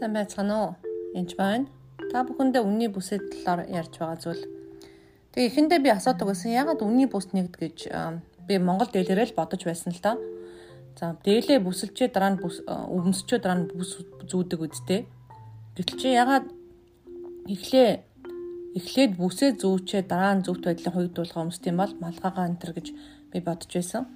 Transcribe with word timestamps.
Сайн 0.00 0.14
байцгаана 0.16 0.56
уу? 0.64 0.72
Энд 1.12 1.36
байна. 1.36 1.68
Та 2.08 2.24
бүхэндээ 2.24 2.64
үнний 2.64 2.88
бүсэд 2.88 3.44
талаар 3.44 3.68
ярьж 3.68 4.00
байгаа 4.00 4.16
зүйл. 4.16 4.48
Тэгээ 5.36 5.48
эхэндээ 5.52 5.80
би 5.84 5.90
асуудаг 5.92 6.24
байсан. 6.24 6.56
Ягаад 6.56 6.80
үнний 6.80 7.04
бүс 7.04 7.36
нэгд 7.36 7.60
гэж 7.60 7.78
би 8.48 8.54
Монгол 8.56 8.88
дээлэрээ 8.88 9.28
л 9.28 9.36
бодож 9.36 9.60
байсан 9.60 9.92
л 9.92 10.00
та. 10.00 10.16
За 10.96 11.20
дээлээ 11.20 11.60
бүсэлчээ 11.60 12.16
дараа 12.16 12.32
нь 12.32 12.40
өвмсчөө 12.40 13.38
дараа 13.44 13.58
нь 13.60 13.68
бүс 13.76 14.00
зүүдэг 14.24 14.60
үсттэй. 14.64 15.04
Гэтэл 15.76 16.00
чи 16.00 16.08
ягаад 16.16 16.48
эхлээ 17.44 18.00
эхлээд 18.80 19.12
бүсээ 19.20 19.60
зүүчээ 19.60 20.08
дараа 20.08 20.40
нь 20.40 20.44
зөвхт 20.48 20.64
байдлыг 20.64 20.96
хоёрдуулах 20.96 21.44
юмс 21.44 21.60
тийм 21.60 21.76
бол 21.76 21.92
малгайгаа 22.00 22.48
энтер 22.48 22.72
гэж 22.72 22.96
би 23.28 23.38
бодож 23.44 23.68
байсан. 23.68 24.08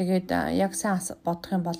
Тэгээд 0.00 0.32
яг 0.56 0.72
сайн 0.72 0.96
бодох 1.20 1.52
юм 1.52 1.60
бол 1.60 1.76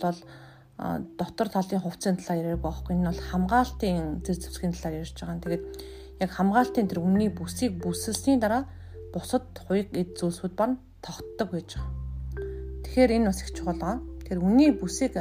дотор 1.19 1.49
талын 1.53 1.83
хувьцааны 1.85 2.19
талаар 2.19 2.41
яриаг 2.41 2.63
байхгүй. 2.65 2.97
Энэ 2.97 3.13
бол 3.13 3.23
хамгаалтын 3.31 4.25
зэр 4.25 4.39
зэвсгийн 4.41 4.73
талаар 4.73 5.05
ярьж 5.05 5.17
байгаа. 5.21 5.45
Тэгээд 5.45 5.65
яг 6.25 6.31
хамгаалтын 6.33 6.89
тэр 6.89 7.01
үнний 7.05 7.29
бүсийг 7.29 7.77
бүсэлсний 7.85 8.41
дараа 8.41 8.65
бусад 9.13 9.45
хуйг 9.69 9.93
эд 9.93 10.17
зүйлсүүд 10.17 10.55
бар 10.57 10.81
тогтдог 11.05 11.49
байж 11.53 11.77
байгаа. 11.77 11.93
Тэгэхээр 12.85 13.15
энэ 13.21 13.29
бас 13.29 13.41
их 13.45 13.53
чухал 13.53 13.77
байгаа. 13.77 14.01
Тэр 14.25 14.39
үнний 14.41 14.73
бүсийг 14.73 15.21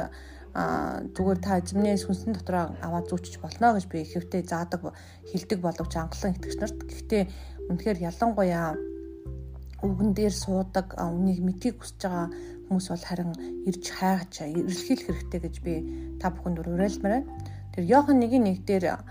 зүгээр 0.50 1.38
та 1.44 1.60
эзэмний 1.62 1.94
сүнсэн 1.94 2.34
дотроо 2.34 2.74
аваад 2.82 3.06
зүүчиж 3.06 3.38
болно 3.38 3.76
гэж 3.76 3.86
би 3.86 4.02
ихэвтэй 4.02 4.42
заадаг 4.42 4.96
хилдэг 5.30 5.62
боловч 5.62 5.94
анхлан 5.94 6.34
итгэж 6.34 6.56
нарт 6.58 6.78
гэхдээ 6.90 7.22
үнэхээр 7.70 8.02
ялангуяа 8.10 8.74
үгэн 9.86 10.10
дээр 10.10 10.34
суудаг 10.34 10.98
үнийг 10.98 11.38
мэдхийг 11.38 11.78
хүсэж 11.78 12.02
байгаа 12.02 12.26
хүмүүс 12.70 12.86
бол 12.86 13.02
харин 13.02 13.34
ирж 13.66 13.90
хайж 13.90 14.46
эрэлхийлэх 14.46 15.10
хэрэгтэй 15.10 15.40
гэж 15.42 15.56
би 15.66 15.74
та 16.22 16.30
бүхэнд 16.30 16.62
уриалмаар 16.62 17.26
байна. 17.26 17.26
Тэр 17.74 17.82
Йохан 17.82 18.22
1:1 18.22 18.62
дээр 18.62 19.02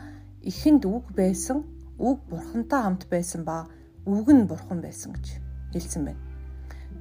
ихэнд 0.48 0.88
үг 0.88 1.12
байсан, 1.12 1.68
үг 2.00 2.24
бурхантай 2.32 2.80
хамт 2.80 3.12
байсан 3.12 3.44
ба 3.44 3.68
үг 4.08 4.32
нь 4.32 4.48
бурхан 4.48 4.80
байсан 4.80 5.12
гэж 5.12 5.44
хэлсэн 5.76 6.08
байна. 6.08 6.24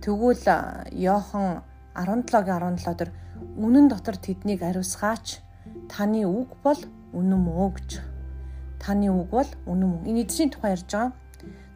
Тэгвэл 0.03 0.43
Йохан 0.99 1.63
17-гийн 1.95 2.75
17 2.75 3.07
дээр 3.07 3.11
үнэн 3.55 3.87
дотор 3.87 4.19
тэднийг 4.19 4.67
ариусгаач 4.67 5.39
таны 5.87 6.27
үг 6.27 6.59
бол 6.67 6.81
үнэн 7.15 7.39
мөө 7.39 7.71
гэж. 7.79 7.91
Таны 8.83 9.15
үг 9.15 9.31
бол 9.31 9.51
үнэн 9.63 9.89
мөн. 9.95 10.11
Энэ 10.11 10.27
эзний 10.27 10.51
тухай 10.51 10.75
ярьж 10.75 10.91
байгаа. 10.91 11.15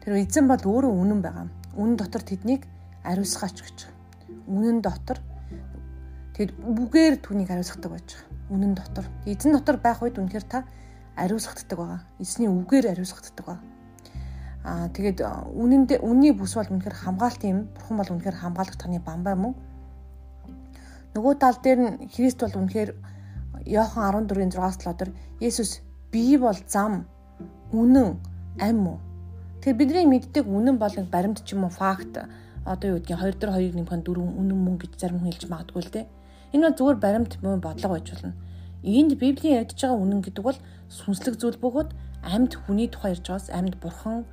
Тэр 0.03 0.19
эзэн 0.19 0.51
бол 0.51 0.59
өөрөө 0.59 0.91
үнэн 0.91 1.19
байгаа. 1.23 1.47
Үнэн 1.71 1.95
дотор 1.95 2.19
тэднийг 2.19 2.67
ариусгаач 3.07 3.63
гэж 3.63 4.02
үнэн 4.47 4.81
дотор 4.81 5.19
тэгэд 6.33 6.51
бүгээр 6.57 7.15
түүнийг 7.21 7.49
ариусгадаг 7.53 7.91
байж 7.93 8.09
байгаа. 8.17 8.49
Үнэн 8.49 8.73
дотор. 8.73 9.05
Эзэн 9.29 9.53
дотор 9.53 9.77
байх 9.77 10.01
үед 10.01 10.17
үнэхээр 10.17 10.45
та 10.49 10.65
ариусгагддаг 11.15 11.77
байгаа. 11.77 12.01
Эзний 12.17 12.49
үгээр 12.49 12.89
ариусгагддаг 12.89 13.45
байгаа. 13.45 13.65
Аа 14.63 14.87
тэгээд 14.89 15.19
үнэндээ 15.53 15.99
үнний 16.01 16.33
бүс 16.33 16.57
бол 16.57 16.73
үнэхээр 16.73 16.97
хамгаалт 17.05 17.41
юм. 17.45 17.69
Бурхан 17.77 17.97
бол 18.01 18.11
үнэхээр 18.17 18.37
хамгаалагч 18.41 18.77
таны 18.81 18.99
бамбай 18.99 19.35
мөн. 19.37 19.53
Нөгөө 21.13 21.33
тал 21.37 21.57
дээр 21.61 21.79
нь 21.79 22.09
Христ 22.09 22.41
бол 22.41 22.65
үнэхээр 22.65 22.91
Иохан 23.69 24.25
14-ийн 24.27 24.51
6-7 24.51 24.97
дээр 24.97 25.11
Есүс 25.39 25.85
би 26.11 26.37
бол 26.37 26.57
зам, 26.67 27.05
үнэн, 27.71 28.17
ам 28.59 28.87
уу. 28.87 28.99
Тэгэхээр 29.61 29.77
бидний 29.77 30.05
мэддэг 30.09 30.45
үнэн 30.49 30.81
бол 30.81 30.95
баримт 31.07 31.45
ч 31.45 31.53
юм 31.53 31.69
уу 31.69 31.71
факт 31.71 32.17
одоо 32.65 32.95
юу 32.95 32.99
гэдгийг 32.99 33.19
2 33.19 33.39
дээр 33.39 33.51
2 33.51 33.75
нэмэх 33.75 33.93
нь 33.93 34.05
4 34.07 34.19
үнэн 34.19 34.59
мөн 34.59 34.75
гэж 34.79 34.91
зарим 34.95 35.19
хүн 35.19 35.31
хэлж 35.31 35.43
магадгүй 35.51 35.81
л 35.83 35.93
дээ. 35.93 36.05
Энэ 36.55 36.63
бол 36.69 36.77
зүгээр 36.79 36.99
баримт 37.03 37.33
мөн 37.43 37.59
бодлого 37.59 37.95
байж 37.99 38.07
болно. 38.11 38.33
Энд 38.83 39.11
Библийн 39.19 39.59
ярьж 39.63 39.75
байгаа 39.75 39.99
үнэн 39.99 40.21
гэдэг 40.23 40.43
бол 40.43 40.59
сүнслэг 40.87 41.35
зүйл 41.39 41.59
бөгөөд 41.59 41.89
амьд 42.23 42.51
хүний 42.63 42.87
тухай 42.87 43.15
ярьж 43.15 43.25
байгаас 43.27 43.47
амьд 43.51 43.75
бурхан 43.83 44.23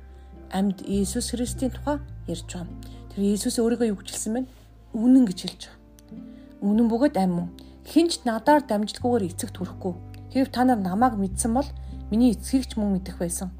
амьд 0.51 0.83
Иесус 0.87 1.31
Христийн 1.31 1.71
тухай 1.71 1.99
ярьж 2.27 2.47
байгаа. 2.47 2.67
Тэр 3.11 3.21
Иесус 3.25 3.59
өөрийгөө 3.59 3.91
юу 3.91 3.99
гэж 3.99 4.09
хэлсэн 4.15 4.33
бэ? 4.35 4.41
Үнэн 4.95 5.25
гэж 5.27 5.39
хэлж 5.43 5.61
байгаа. 5.67 5.79
Үнэн 6.61 6.87
бөгөөд 6.87 7.15
амь 7.19 7.35
мөн. 7.35 7.47
Хинч 7.87 8.23
надаар 8.23 8.63
дамжлаггүйгээр 8.63 9.27
эцэгт 9.33 9.57
хүрэхгүй. 9.57 9.93
Хэрв 10.31 10.49
та 10.53 10.63
нар 10.63 10.79
намайг 10.79 11.17
мэдсэн 11.17 11.51
бол 11.51 11.67
миний 12.11 12.31
эцгийг 12.31 12.69
ч 12.69 12.77
мөн 12.77 12.95
мэдэх 12.95 13.17
байсан. 13.17 13.51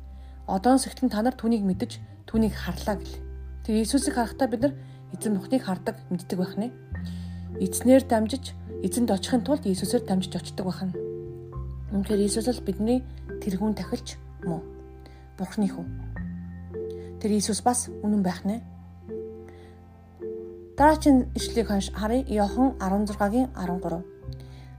Одоос 0.47 0.87
эхлэн 0.87 1.09
та 1.09 1.23
нар 1.23 1.35
түүнийг 1.35 1.65
мэдэж 1.65 1.99
түүнийг 2.29 2.53
харлаа 2.53 2.95
гэлээ. 2.99 3.30
Тэгээ 3.61 3.85
Иесусыг 3.85 4.17
харахтаа 4.17 4.49
бид 4.49 4.61
нар 4.65 4.73
эзэн 5.13 5.37
Бурхныг 5.37 5.61
хардаг, 5.61 5.95
мэддэг 6.09 6.37
байх 6.39 6.57
нэ. 6.57 6.73
Эзнэр 7.61 8.01
дамжиж 8.09 8.57
эзэнд 8.81 9.13
очихын 9.13 9.45
тулд 9.45 9.69
Иесусээр 9.69 10.01
дамжиж 10.01 10.33
очдог 10.33 10.65
байх 10.65 10.81
нь. 10.81 10.97
Үнэхээр 11.93 12.25
Иесус 12.25 12.49
л 12.49 12.65
бидний 12.65 13.05
тэрхүүн 13.37 13.77
тахилч 13.77 14.17
мөн. 14.49 14.65
Бурхны 15.37 15.69
хүү. 15.69 15.85
Тэр 17.21 17.31
Иесус 17.37 17.61
бас 17.61 17.85
үнэн 18.01 18.25
байх 18.25 18.41
нэ. 18.49 18.65
Дараагийн 20.73 21.29
ишлэгийг 21.37 21.69
харъя. 21.93 22.25
Иохан 22.25 22.81
16-гийн 22.81 23.53
13. 23.53 24.01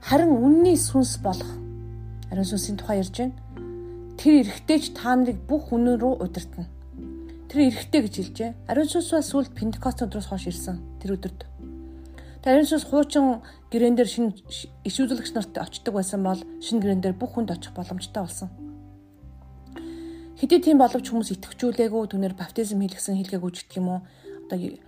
Харин 0.03 0.31
үнний 0.35 0.75
сүнс 0.75 1.23
болох 1.23 1.47
ариун 2.27 2.51
сүнсийн 2.51 2.75
тухай 2.75 2.99
ярьж 2.99 3.15
байна. 3.15 3.39
Тэр 4.19 4.43
эрэхтэйч 4.43 4.91
та 4.91 5.15
нарыг 5.15 5.39
бүх 5.47 5.71
үнэн 5.71 5.95
рүү 5.95 6.19
удирдна 6.19 6.67
Тэр 7.53 7.69
эрэхтэй 7.69 8.01
гэж 8.01 8.13
хэлжээ. 8.17 8.51
Ариун 8.65 8.89
сүнс 8.89 9.13
бас 9.13 9.29
сүүлд 9.29 9.53
Пентекост 9.53 10.01
өдрөөс 10.01 10.25
хойш 10.25 10.49
ирсэн 10.49 10.81
тэр 10.97 11.21
өдөрт. 11.21 11.45
Ариун 12.49 12.65
сүнс 12.65 12.89
хуучин 12.89 13.45
гэрээн 13.69 13.93
дээр 13.93 14.09
шинэ 14.09 14.33
иш 14.81 14.95
үзүүлэгч 14.97 15.37
нарт 15.37 15.53
очдог 15.61 15.93
байсан 15.93 16.25
бол 16.25 16.41
шинэ 16.41 16.81
гэрээн 16.81 17.05
дээр 17.05 17.13
бүх 17.13 17.37
хүнд 17.37 17.53
очих 17.53 17.77
боломжтой 17.77 18.25
болсон. 18.25 18.49
Хэдий 20.41 20.65
тийм 20.65 20.81
боловч 20.81 21.13
хүмүүс 21.13 21.29
итгэвчүүлээгүй 21.37 22.03
түнээр 22.09 22.33
баптизм 22.33 22.81
хийлгсэн 22.81 23.21
хэлгээгүй 23.21 23.51
ч 23.53 23.69
гэх 23.69 23.77
юм 23.77 24.01
уу. 24.01 24.01
Одоо 24.49 24.81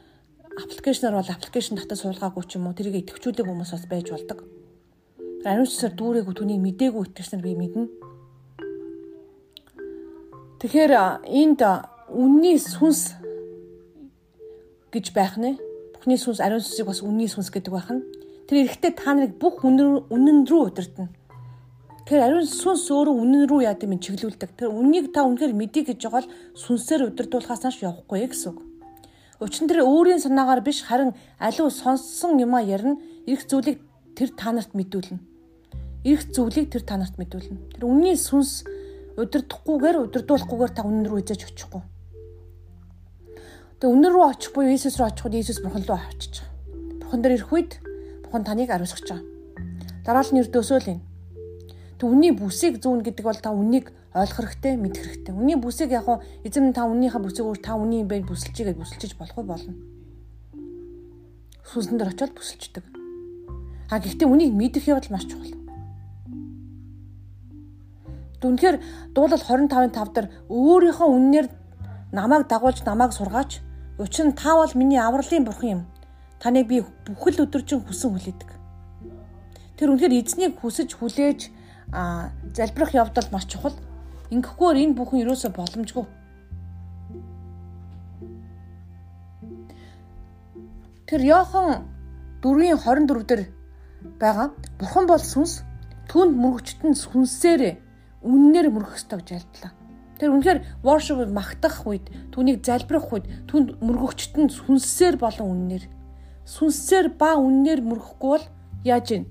аппликейшнаар 0.58 1.22
бол 1.22 1.30
аппликейшн 1.38 1.78
татаа 1.78 2.02
суулгаагүй 2.02 2.50
ч 2.50 2.58
юм 2.58 2.66
уу 2.66 2.74
тэрийг 2.74 3.06
итгэвчүүлэх 3.06 3.46
хүмүүс 3.46 3.78
бас 3.78 3.86
байж 3.86 4.10
болдог. 4.10 4.42
Ариун 5.46 5.70
сүнсээр 5.70 5.94
дүүрээгүй 5.94 6.34
түүнийг 6.34 6.60
мдээгүй 6.66 7.14
итгэгчнэр 7.14 7.46
би 7.46 7.54
мэднэ. 7.54 7.86
Тэгэхээр 10.66 10.92
энд 11.30 11.62
үнний 12.16 12.56
сүнс 12.56 13.20
гэж 14.96 15.12
байх 15.12 15.36
нэ. 15.36 15.60
Бүхний 16.00 16.16
сүнс 16.16 16.40
ариун 16.40 16.64
сүнсийг 16.64 16.88
бас 16.88 17.04
үнний 17.04 17.28
сүнс 17.28 17.52
гэдэг 17.52 17.72
байх 17.76 17.92
нь. 17.92 18.02
Тэр 18.48 18.64
эрэхтэй 18.64 18.96
та 18.96 19.12
нарыг 19.12 19.36
бүх 19.36 19.68
үнэн 19.68 20.48
рүү 20.48 20.62
удирдна. 20.72 21.12
Тэр 22.08 22.24
ариун 22.24 22.48
сүнс 22.48 22.88
өөрөө 22.88 23.16
үнэн 23.20 23.44
рүү 23.52 23.66
яа 23.68 23.76
гэм 23.76 24.00
чиглүүлдэг. 24.00 24.56
Тэр 24.56 24.72
үннийг 24.72 25.12
та 25.12 25.28
үнэхээр 25.28 25.58
мэдий 25.58 25.84
гэж 25.84 26.00
байгаа 26.08 26.24
л 26.24 26.32
сүнсээр 26.56 27.12
удирдуулахаас 27.12 27.66
нааш 27.66 27.82
явахгүй 27.82 28.30
гэсэн 28.30 28.54
үг. 28.54 28.62
Учир 29.42 29.66
нь 29.66 29.70
тэр 29.74 29.84
өөрийн 29.84 30.22
санаагаар 30.22 30.62
биш 30.64 30.86
харин 30.86 31.12
аливаа 31.42 31.74
сонссон 31.74 32.40
юмаа 32.40 32.64
ярина. 32.64 33.02
Ирэх 33.26 33.50
зүйлийг 33.50 33.82
тэр 34.16 34.30
та 34.38 34.54
нарт 34.54 34.72
мэдүүлнэ. 34.78 35.20
Ирэх 36.06 36.30
зүйлийг 36.32 36.70
тэр 36.72 36.86
та 36.86 36.96
нарт 37.02 37.18
мэдүүлнэ. 37.18 37.76
Тэр 37.76 37.90
үнний 37.90 38.16
сүнс 38.16 38.64
удирдахгүйгээр 39.18 39.98
удирдуулахгүйгээр 40.06 40.72
та 40.72 40.86
үнэн 40.86 41.10
рүү 41.10 41.20
эзэж 41.26 41.52
очихгүй. 41.52 41.95
Тэгээ 43.76 43.92
үнэн 43.92 44.12
рүү 44.16 44.24
очих 44.32 44.56
буюу 44.56 44.72
Иесус 44.72 44.96
рүү 44.96 45.08
очиход 45.12 45.36
Иесус 45.36 45.60
бурхан 45.60 45.84
руу 45.84 46.00
очиж 46.00 46.40
байгаа. 46.40 47.00
Бурхан 47.04 47.22
дээр 47.22 47.36
ирэх 47.36 47.52
үед 47.52 47.72
бурхан 48.24 48.44
таныг 48.48 48.72
ариусгаж 48.72 49.04
байгаа. 49.04 49.28
Дараалал 50.08 50.32
нь 50.32 50.42
өрдөөсөөл 50.48 50.92
юм. 50.96 51.00
Тэг 52.00 52.08
үнний 52.08 52.32
бүсийг 52.32 52.80
зүүн 52.80 53.04
гэдэг 53.04 53.26
бол 53.28 53.36
та 53.36 53.52
үннийг 53.52 53.92
ойлгох 54.16 54.56
хэрэгтэй, 54.56 54.80
мэдэх 54.80 55.28
хэрэгтэй. 55.28 55.36
Үнний 55.36 55.60
бүсийг 55.60 55.92
яг 55.92 56.08
хуу 56.08 56.24
эзэм 56.48 56.72
та 56.72 56.88
үннийхээ 56.88 57.20
бүсийг 57.20 57.44
өөр 57.52 57.60
та 57.60 57.76
үнний 57.76 58.00
юм 58.00 58.08
бэ 58.08 58.24
бүсэлчигээд 58.24 58.80
бүсэлчиж 58.80 59.20
болох 59.20 59.36
уу 59.36 59.44
болно. 59.44 59.76
Сүнсэн 61.68 62.00
дээр 62.00 62.16
очиод 62.16 62.32
бүсэлчдэг. 62.32 62.84
А 63.92 64.00
гэхдээ 64.00 64.24
үнийг 64.24 64.56
мэдэх 64.56 64.88
явдал 64.88 65.12
маш 65.12 65.28
чухал. 65.28 65.52
Дүнхээр 68.40 68.80
дуулал 69.12 69.44
25-ын 69.44 69.92
5 69.92 70.16
дээр 70.16 70.28
өөрийнхөө 70.48 71.10
үннээр 71.12 71.48
намайг 72.16 72.48
дагуулж 72.48 72.80
намайг 72.86 73.12
сургаач. 73.14 73.60
Учир 74.00 74.26
нь 74.28 74.38
та 74.42 74.56
бол 74.56 74.72
миний 74.76 75.00
авралын 75.00 75.46
бурхан 75.46 75.70
юм. 75.76 75.82
Таныг 76.40 76.68
би 76.68 76.84
бүхэл 77.06 77.44
өдөржин 77.44 77.84
хүсэн 77.84 78.12
хүлээдэг. 78.16 78.50
Тэр 79.78 79.92
үнэхээр 79.92 80.18
эзнийг 80.20 80.54
хүсэж 80.60 80.96
хүлээж 80.96 81.40
а 81.92 82.32
залбирах 82.56 82.96
явдал 82.96 83.28
маш 83.32 83.46
чухал. 83.52 83.76
Ингэхгүйгээр 84.32 84.82
энэ 84.84 84.98
бүхэн 84.98 85.24
юусоо 85.28 85.52
боломжгүй. 85.52 86.06
Тэр 91.06 91.22
Йохан 91.22 91.86
4-ийн 92.42 92.80
24 92.82 93.28
дээр 93.30 93.44
байгаа 94.20 94.50
бурхан 94.80 95.06
бол 95.06 95.22
сүнс 95.22 95.62
түнд 96.10 96.34
мөрөгчтөн 96.34 96.98
сүнсээр 96.98 97.78
үннээр 98.26 98.74
мөрөх 98.74 98.98
ёстой 98.98 99.22
гэж 99.22 99.30
альтлаа. 99.38 99.75
Тэр 100.16 100.32
үнэхээр 100.32 100.60
worship 100.84 101.20
магтах 101.28 101.84
үед, 101.84 102.08
түүнийг 102.32 102.64
залбирах 102.64 103.12
үед 103.12 103.26
түнд 103.52 103.78
мөргөгчт 103.84 104.40
нь 104.40 104.48
сүнсээр 104.48 105.20
болон 105.20 105.52
үннээр 105.52 105.86
сүнсээр 106.46 107.18
ба 107.20 107.36
үннээр 107.36 107.82
мөрөхгүй 107.84 108.30
бол 108.32 108.46
яаж 108.86 109.08
ийн? 109.12 109.26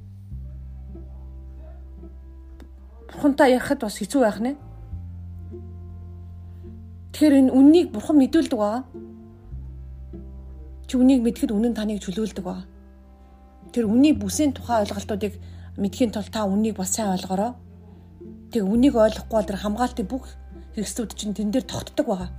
бурхантай 3.15 3.55
ярихад 3.55 3.81
бас 3.81 3.97
хэцүү 4.03 4.21
байх 4.21 4.39
нэ. 4.43 4.53
Тэгэхээр 7.15 7.39
энэ 7.47 7.55
үннийг 7.55 7.89
бурхан 7.95 8.19
мэдүүлдэг 8.19 8.59
байгаа. 8.59 8.83
Чи 10.91 10.99
үнийг 10.99 11.23
мэдхэд 11.23 11.55
үнэн 11.55 11.79
таныг 11.79 12.03
чөлөөлдөг 12.03 12.45
байгаа. 12.45 12.67
Тэр 13.71 13.87
үний 13.87 14.13
бүсийн 14.19 14.51
тухай 14.51 14.83
ойлголтуудыг 14.83 15.39
мэдхийн 15.79 16.11
тулд 16.11 16.31
та 16.35 16.43
үнийг 16.43 16.75
бас 16.75 16.91
сайн 16.91 17.15
ойлгороо. 17.15 17.55
Тэг 18.51 18.67
үнийг 18.67 18.99
ойлгохгүй 18.99 19.37
бол 19.39 19.47
тэр 19.47 19.63
хамгаалтын 19.63 20.07
бүх 20.11 20.27
хэрэгслүүд 20.75 21.11
чинь 21.15 21.35
тэн 21.35 21.51
дээр 21.51 21.67
тогтдог 21.67 22.07
байгаа. 22.07 22.31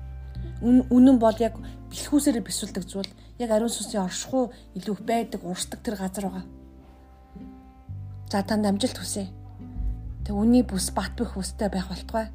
Үнэн 0.61 1.17
бол 1.19 1.37
яг 1.39 1.55
бэлхүүсээр 1.89 2.43
бисүүлдэг 2.43 2.83
зүйл. 2.83 3.11
Яг 3.39 3.49
ариун 3.51 3.71
сүнсийн 3.71 4.07
оршихуй 4.07 4.51
илүү 4.75 4.95
байдаг, 5.03 5.41
урсдаг 5.43 5.79
тэр 5.83 5.95
газар 5.99 6.27
байгаа. 6.27 6.45
За 8.31 8.43
танд 8.43 8.65
амжилт 8.67 8.97
хүсье. 8.99 9.27
Тэг 10.23 10.35
үний 10.35 10.63
бүс 10.63 10.91
бат 10.95 11.15
бөх 11.15 11.35
бүстэй 11.35 11.69
байх 11.69 11.87
болтугай. 11.87 12.31